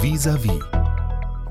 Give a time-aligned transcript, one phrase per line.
[0.00, 0.60] Vis-à-vis.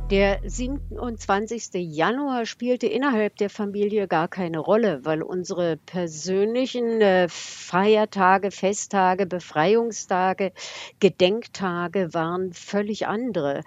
[0.10, 1.70] Der 27.
[1.74, 10.54] Januar spielte innerhalb der Familie gar keine Rolle, weil unsere persönlichen äh, Feiertage, Festtage, Befreiungstage,
[11.02, 13.64] Gedenktage waren völlig andere.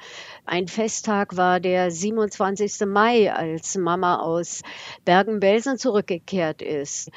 [0.46, 2.86] Ein Festtag war der 27.
[2.86, 4.62] Mai, als Mama aus
[5.04, 7.10] Bergen-Belsen zurückgekehrt ist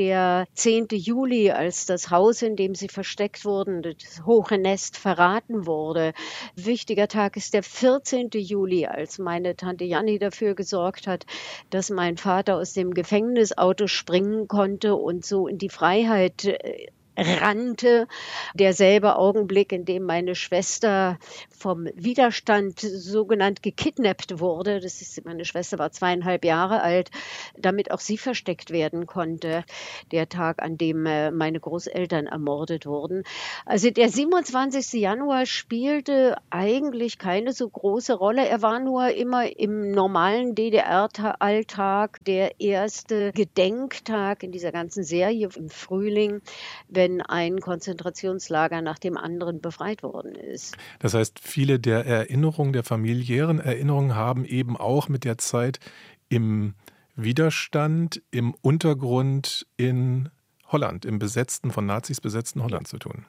[0.00, 0.86] der 10.
[0.92, 6.14] Juli, als das Haus, in dem sie versteckt wurden, das hohe Nest verraten wurde.
[6.54, 8.30] Wichtiger Tag ist der 14.
[8.32, 11.26] Juli, als meine Tante Janni dafür gesorgt hat,
[11.68, 18.06] dass mein Vater aus dem Gefängnisauto springen konnte und so in die Freiheit äh, rannte.
[18.54, 21.18] Derselbe Augenblick, in dem meine Schwester
[21.50, 24.80] vom Widerstand sogenannt gekidnappt wurde.
[24.80, 27.10] Das ist, meine Schwester war zweieinhalb Jahre alt,
[27.56, 29.64] damit auch sie versteckt werden konnte.
[30.12, 33.24] Der Tag, an dem äh, meine Großeltern ermordet wurden.
[33.66, 35.00] Also der 27.
[35.00, 38.46] Januar spielte eigentlich keine so große Rolle.
[38.46, 45.68] Er war nur immer im normalen DDR-Alltag der erste Gedenktag in dieser ganzen Serie im
[45.68, 46.40] Frühling,
[47.00, 50.76] wenn ein Konzentrationslager nach dem anderen befreit worden ist.
[50.98, 55.80] Das heißt, viele der Erinnerungen, der familiären Erinnerungen haben eben auch mit der Zeit
[56.28, 56.74] im
[57.16, 60.28] Widerstand, im Untergrund in
[60.66, 63.24] Holland, im besetzten, von Nazis besetzten Holland zu tun.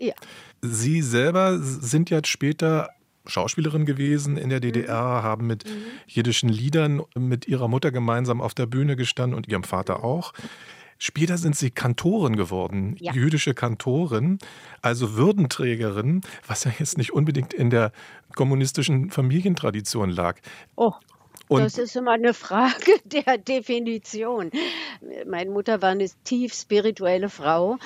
[0.00, 0.14] Ja.
[0.60, 2.90] Sie selber sind jetzt später
[3.24, 5.22] Schauspielerin gewesen in der DDR, mhm.
[5.22, 5.84] haben mit mhm.
[6.08, 10.32] jiddischen Liedern mit ihrer Mutter gemeinsam auf der Bühne gestanden und ihrem Vater auch.
[11.04, 13.12] Später sind sie Kantorin geworden, ja.
[13.12, 14.38] jüdische Kantorin,
[14.82, 17.90] also Würdenträgerin, was ja jetzt nicht unbedingt in der
[18.36, 20.38] kommunistischen Familientradition lag.
[20.76, 20.92] Oh.
[21.48, 24.52] Und das ist immer eine Frage der Definition.
[25.26, 27.78] Meine Mutter war eine tief spirituelle Frau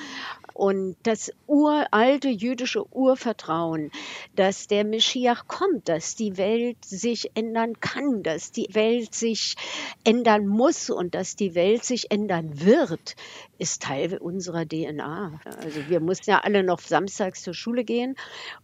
[0.57, 3.91] und das uralte jüdische Urvertrauen,
[4.35, 9.55] dass der Meschiach kommt, dass die Welt sich ändern kann, dass die Welt sich
[10.03, 13.15] ändern muss und dass die Welt sich ändern wird,
[13.59, 15.39] ist Teil unserer DNA.
[15.63, 18.15] Also wir mussten ja alle noch samstags zur Schule gehen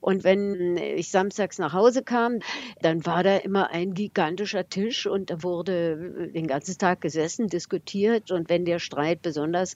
[0.02, 2.40] und wenn ich samstags nach Hause kam,
[2.82, 8.32] dann war da immer ein gigantischer Tisch und da wurde den ganzen Tag gesessen, diskutiert
[8.32, 9.76] und wenn der Streit besonders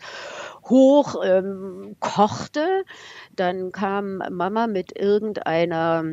[0.65, 2.83] hoch ähm, kochte.
[3.35, 6.03] Dann kam Mama mit irgendeiner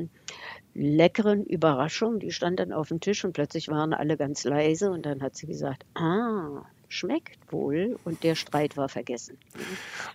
[0.75, 2.19] leckeren Überraschung.
[2.19, 5.37] Die stand dann auf dem Tisch und plötzlich waren alle ganz leise und dann hat
[5.37, 9.39] sie gesagt, ah, schmeckt wohl und der Streit war vergessen.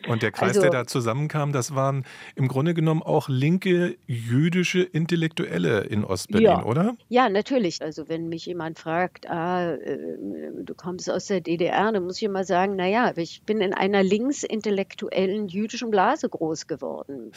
[0.07, 4.81] Und der Kreis, also, der da zusammenkam, das waren im Grunde genommen auch linke jüdische
[4.81, 6.63] Intellektuelle in Ostberlin, ja.
[6.63, 6.95] oder?
[7.09, 7.81] Ja, natürlich.
[7.81, 9.97] Also wenn mich jemand fragt, ah, äh,
[10.61, 14.03] du kommst aus der DDR, dann muss ich immer sagen, naja, ich bin in einer
[14.03, 17.31] linksintellektuellen jüdischen Blase groß geworden.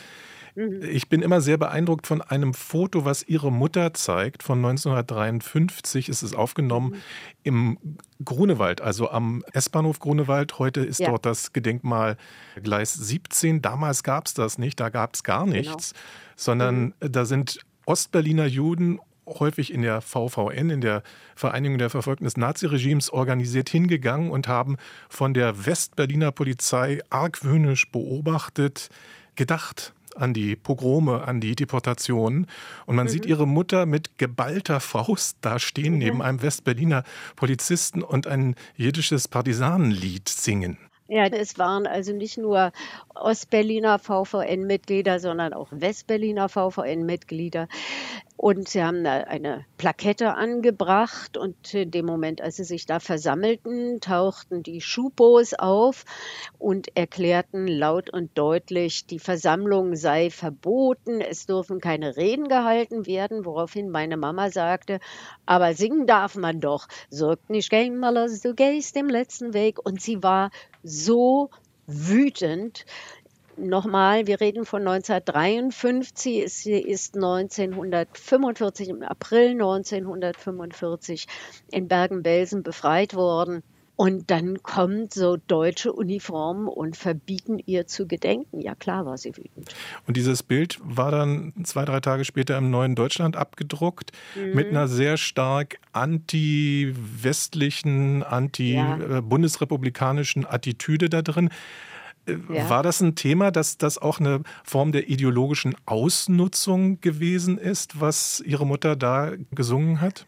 [0.54, 0.82] Mhm.
[0.82, 4.42] Ich bin immer sehr beeindruckt von einem Foto, was Ihre Mutter zeigt.
[4.42, 7.02] Von 1953 ist es aufgenommen mhm.
[7.42, 7.78] im
[8.24, 10.58] Grunewald, also am S-Bahnhof Grunewald.
[10.58, 11.10] Heute ist ja.
[11.10, 12.16] dort das Gedenkmal
[12.62, 13.62] Gleis 17.
[13.62, 15.56] Damals gab es das nicht, da gab es gar genau.
[15.56, 16.04] nichts, genau.
[16.36, 16.94] sondern mhm.
[17.00, 21.02] da sind Ostberliner Juden häufig in der VVN, in der
[21.34, 24.76] Vereinigung der Verfolgten des Naziregimes, organisiert hingegangen und haben
[25.08, 28.88] von der Westberliner Polizei argwöhnisch beobachtet,
[29.36, 32.46] gedacht, an die Pogrome, an die Deportationen.
[32.86, 33.10] Und man mhm.
[33.10, 37.04] sieht ihre Mutter mit geballter Faust da stehen, neben einem Westberliner
[37.36, 40.78] Polizisten und ein jiddisches Partisanenlied singen.
[41.08, 42.72] Ja, es waren also nicht nur
[43.14, 47.68] Ostberliner VVN-Mitglieder, sondern auch Westberliner VVN-Mitglieder.
[48.36, 52.98] Und sie haben da eine Plakette angebracht und in dem Moment, als sie sich da
[52.98, 56.04] versammelten, tauchten die Schupos auf
[56.58, 63.44] und erklärten laut und deutlich, die Versammlung sei verboten, es dürfen keine Reden gehalten werden,
[63.44, 64.98] woraufhin meine Mama sagte,
[65.46, 69.78] aber singen darf man doch, sorgt nicht gehen, mal, du gehst dem letzten Weg.
[69.84, 70.50] Und sie war
[70.82, 71.50] so
[71.86, 72.86] wütend,
[73.56, 81.26] nochmal, wir reden von 1953, sie ist 1945, im April 1945
[81.70, 83.62] in Bergen-Belsen befreit worden.
[83.94, 88.58] Und dann kommt so deutsche Uniformen und verbieten ihr zu gedenken.
[88.60, 89.74] Ja, klar war sie wütend.
[90.06, 94.54] Und dieses Bild war dann zwei, drei Tage später im neuen Deutschland abgedruckt mhm.
[94.54, 101.50] mit einer sehr stark anti-westlichen, anti-bundesrepublikanischen Attitüde da drin.
[102.26, 102.70] Ja.
[102.70, 108.42] War das ein Thema, dass das auch eine Form der ideologischen Ausnutzung gewesen ist, was
[108.46, 110.26] Ihre Mutter da gesungen hat?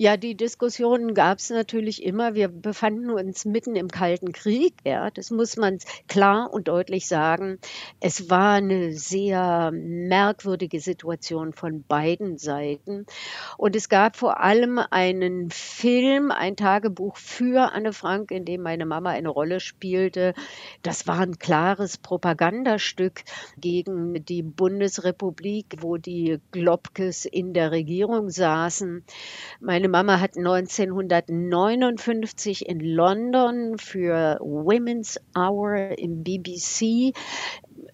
[0.00, 2.36] Ja, die Diskussionen gab es natürlich immer.
[2.36, 4.74] Wir befanden uns mitten im Kalten Krieg.
[4.84, 7.58] Ja, das muss man klar und deutlich sagen.
[7.98, 13.06] Es war eine sehr merkwürdige Situation von beiden Seiten.
[13.56, 18.86] Und es gab vor allem einen Film, ein Tagebuch für Anne Frank, in dem meine
[18.86, 20.32] Mama eine Rolle spielte.
[20.82, 23.24] Das war ein klares Propagandastück
[23.56, 29.02] gegen die Bundesrepublik, wo die Globkes in der Regierung saßen.
[29.58, 37.14] Meine meine Mama hat 1959 in London für Women's Hour im BBC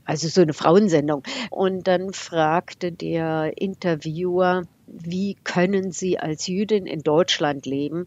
[0.04, 1.22] also so eine Frauensendung.
[1.50, 8.06] Und dann fragte der Interviewer, wie können Sie als Jüdin in Deutschland leben?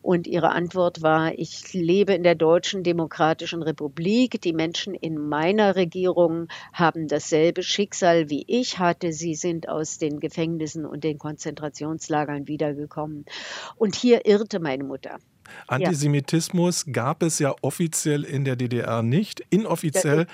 [0.00, 4.40] Und ihre Antwort war, ich lebe in der Deutschen Demokratischen Republik.
[4.40, 9.12] Die Menschen in meiner Regierung haben dasselbe Schicksal wie ich hatte.
[9.12, 13.26] Sie sind aus den Gefängnissen und den Konzentrationslagern wiedergekommen.
[13.76, 15.18] Und hier irrte meine Mutter.
[15.66, 16.92] Antisemitismus ja.
[16.92, 19.42] gab es ja offiziell in der DDR nicht.
[19.50, 20.26] Inoffiziell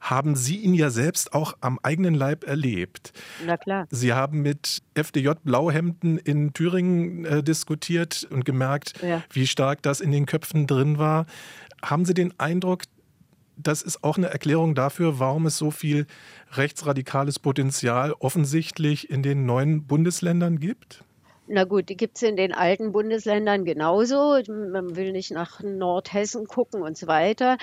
[0.00, 3.12] haben Sie ihn ja selbst auch am eigenen Leib erlebt.
[3.44, 3.86] Na klar.
[3.90, 9.22] Sie haben mit FDJ-Blauhemden in Thüringen äh, diskutiert und gemerkt, ja.
[9.30, 11.26] wie stark das in den Köpfen drin war.
[11.82, 12.82] Haben Sie den Eindruck,
[13.56, 16.06] das ist auch eine Erklärung dafür, warum es so viel
[16.52, 21.04] rechtsradikales Potenzial offensichtlich in den neuen Bundesländern gibt?
[21.46, 24.40] Na gut, die gibt es in den alten Bundesländern genauso.
[24.48, 27.58] Man will nicht nach Nordhessen gucken und so weiter.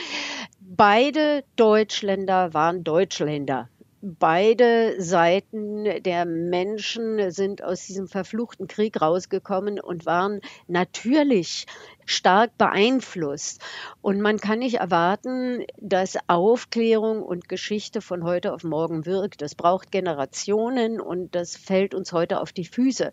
[0.59, 3.69] Beide Deutschländer waren Deutschländer.
[4.03, 11.65] Beide Seiten der Menschen sind aus diesem verfluchten Krieg rausgekommen und waren natürlich
[12.05, 13.61] stark beeinflusst.
[14.01, 19.41] Und man kann nicht erwarten, dass Aufklärung und Geschichte von heute auf morgen wirkt.
[19.41, 23.11] Das braucht Generationen und das fällt uns heute auf die Füße,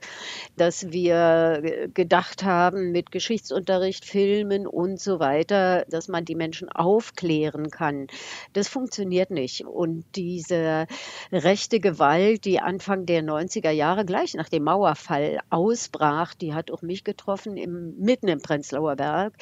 [0.57, 7.71] dass wir gedacht haben, mit Geschichtsunterricht, Filmen und so weiter, dass man die Menschen aufklären
[7.71, 8.07] kann.
[8.55, 9.67] Das funktioniert nicht.
[9.67, 10.87] Und diese
[11.31, 16.83] rechte Gewalt, die Anfang der 90er Jahre gleich nach dem Mauerfall ausbrach, die hat auch
[16.83, 19.35] mich getroffen, im, mitten im Prenzlauer Prenzlauer Berg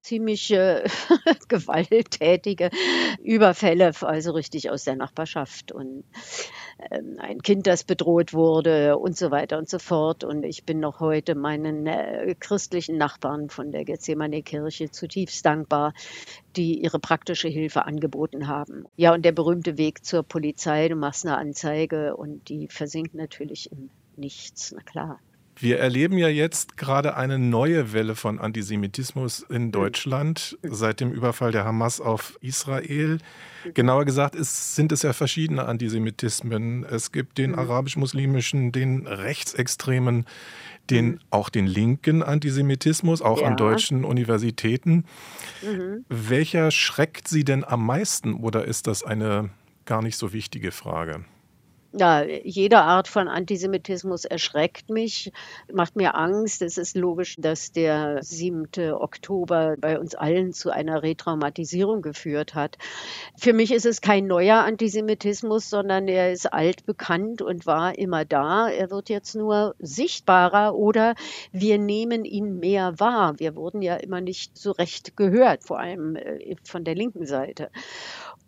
[0.00, 0.84] ziemlich äh,
[1.48, 2.70] gewalttätige
[3.22, 6.04] Überfälle, also richtig aus der Nachbarschaft und
[6.78, 10.24] äh, ein Kind, das bedroht wurde und so weiter und so fort.
[10.24, 15.92] Und ich bin noch heute meinen äh, christlichen Nachbarn von der Gethsemane-Kirche zutiefst dankbar,
[16.56, 18.84] die ihre praktische Hilfe angeboten haben.
[18.96, 23.70] Ja, und der berühmte Weg zur Polizei, du machst eine Anzeige und die versinkt natürlich
[23.70, 25.18] im Nichts, na klar.
[25.56, 29.72] Wir erleben ja jetzt gerade eine neue Welle von Antisemitismus in mhm.
[29.72, 33.18] Deutschland seit dem Überfall der Hamas auf Israel.
[33.74, 36.84] Genauer gesagt es sind es ja verschiedene Antisemitismen.
[36.84, 37.58] Es gibt den mhm.
[37.58, 40.24] arabisch-muslimischen, den rechtsextremen,
[40.88, 41.20] den mhm.
[41.30, 43.48] auch den linken Antisemitismus, auch ja.
[43.48, 45.04] an deutschen Universitäten.
[45.62, 46.04] Mhm.
[46.08, 49.50] Welcher schreckt Sie denn am meisten oder ist das eine
[49.84, 51.24] gar nicht so wichtige Frage?
[51.92, 55.32] Ja, jede Art von Antisemitismus erschreckt mich,
[55.72, 56.62] macht mir Angst.
[56.62, 58.68] Es ist logisch, dass der 7.
[58.92, 62.78] Oktober bei uns allen zu einer Retraumatisierung geführt hat.
[63.36, 68.68] Für mich ist es kein neuer Antisemitismus, sondern er ist altbekannt und war immer da.
[68.68, 71.16] Er wird jetzt nur sichtbarer oder
[71.50, 73.40] wir nehmen ihn mehr wahr.
[73.40, 77.72] Wir wurden ja immer nicht so recht gehört, vor allem äh, von der linken Seite.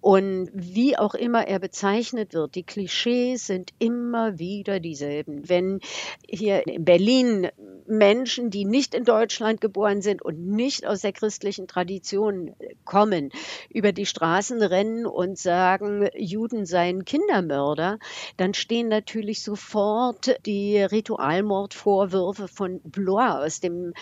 [0.02, 5.48] Und wie auch immer er bezeichnet wird, die Klischees sind immer wieder dieselben.
[5.48, 5.78] Wenn
[6.28, 7.48] hier in Berlin
[7.86, 13.30] Menschen, die nicht in Deutschland geboren sind und nicht aus der christlichen Tradition kommen,
[13.70, 17.98] über die Straßen rennen und sagen, Juden seien Kindermörder,
[18.36, 23.92] dann stehen natürlich sofort die Ritualmordvorwürfe von Blois aus dem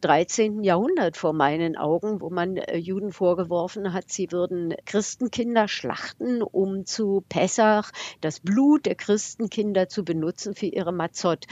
[0.00, 0.60] 13.
[0.62, 5.68] Äh, Jahrhundert vor meinen Augen, wo man äh, Juden vorgeworfen hat, sie würden Christen Christenkinder
[5.68, 11.46] schlachten, um zu Pessach das Blut der Christenkinder zu benutzen für ihre Mazot.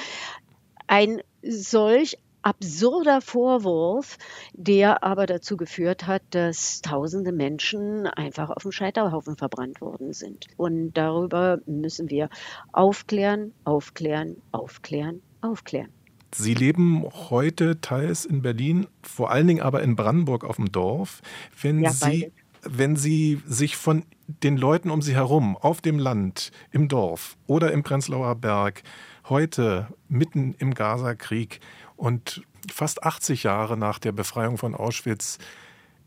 [0.87, 4.19] Ein solch absurder Vorwurf,
[4.53, 10.49] der aber dazu geführt hat, dass tausende Menschen einfach auf dem Scheiterhaufen verbrannt worden sind.
[10.57, 12.29] Und darüber müssen wir
[12.73, 15.91] aufklären, aufklären, aufklären, aufklären.
[16.35, 21.21] Sie leben heute teils in Berlin, vor allen Dingen aber in Brandenburg auf dem Dorf.
[21.61, 22.33] Wenn ja, Sie
[22.63, 27.73] wenn Sie sich von den Leuten um Sie herum, auf dem Land, im Dorf oder
[27.73, 28.83] im Prenzlauer Berg,
[29.29, 31.61] heute mitten im Gazakrieg
[31.97, 35.39] und fast 80 Jahre nach der Befreiung von Auschwitz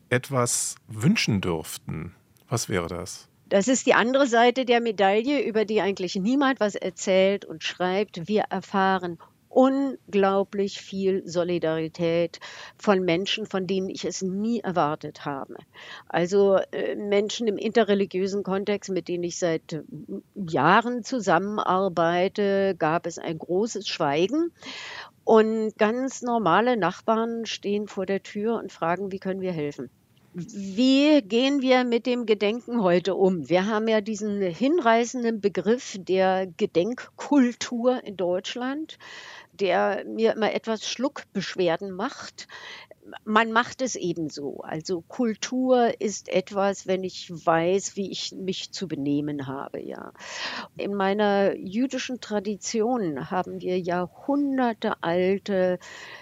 [0.09, 2.15] etwas wünschen dürften,
[2.47, 3.27] was wäre das?
[3.49, 8.27] Das ist die andere Seite der Medaille, über die eigentlich niemand was erzählt und schreibt.
[8.27, 9.19] Wir erfahren
[9.55, 12.39] unglaublich viel Solidarität
[12.77, 15.55] von Menschen, von denen ich es nie erwartet habe.
[16.09, 19.83] Also äh, Menschen im interreligiösen Kontext, mit denen ich seit äh,
[20.35, 24.51] Jahren zusammenarbeite, gab es ein großes Schweigen.
[25.23, 29.89] Und ganz normale Nachbarn stehen vor der Tür und fragen, wie können wir helfen?
[30.37, 33.47] Wie gehen wir mit dem Gedenken heute um?
[33.47, 38.97] Wir haben ja diesen hinreißenden Begriff der Gedenkkultur in Deutschland,
[39.59, 42.47] der mir immer etwas Schluckbeschwerden macht
[43.23, 44.61] man macht es ebenso.
[44.61, 50.11] Also Kultur ist etwas, wenn ich weiß, wie ich mich zu benehmen habe, ja.
[50.77, 55.79] In meiner jüdischen Tradition haben wir jahrhundertealte,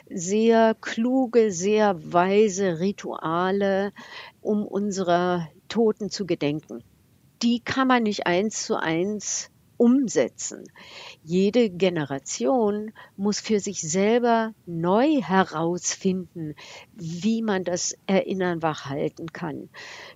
[0.10, 3.94] sehr kluge, sehr weise Rituale,
[4.42, 6.84] um unserer Toten zu gedenken.
[7.42, 10.66] Die kann man nicht eins zu eins umsetzen.
[11.24, 16.56] Jede Generation muss für sich selber neu herausfinden,
[16.96, 19.70] wie man das Erinnern wachhalten kann.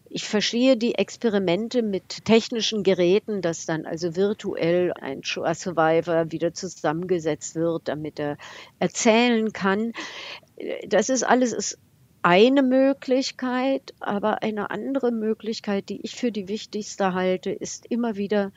[0.09, 7.55] Ich verstehe die Experimente mit technischen Geräten, dass dann also virtuell ein Survivor wieder zusammengesetzt
[7.55, 8.37] wird, damit er
[8.79, 9.93] erzählen kann.
[10.87, 11.77] Das ist alles ist
[12.21, 18.51] eine Möglichkeit, aber eine andere Möglichkeit, die ich für die wichtigste halte, ist immer wieder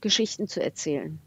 [0.00, 1.18] Geschichten zu erzählen.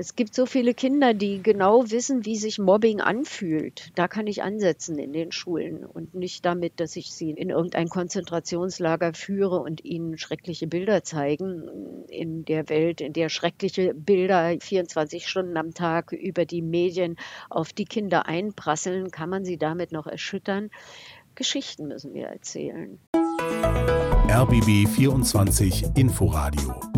[0.00, 3.90] Es gibt so viele Kinder, die genau wissen, wie sich Mobbing anfühlt.
[3.96, 7.88] Da kann ich ansetzen in den Schulen und nicht damit, dass ich sie in irgendein
[7.88, 12.04] Konzentrationslager führe und ihnen schreckliche Bilder zeigen.
[12.06, 17.16] In der Welt, in der schreckliche Bilder 24 Stunden am Tag über die Medien
[17.50, 20.70] auf die Kinder einprasseln, kann man sie damit noch erschüttern.
[21.34, 23.00] Geschichten müssen wir erzählen.
[24.30, 26.97] RBB 24 Inforadio